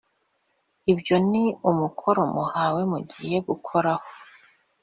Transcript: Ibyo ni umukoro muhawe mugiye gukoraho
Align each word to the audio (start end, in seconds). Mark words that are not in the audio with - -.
Ibyo 0.91 1.15
ni 1.29 1.43
umukoro 1.69 2.21
muhawe 2.33 2.81
mugiye 2.91 3.37
gukoraho 3.47 4.05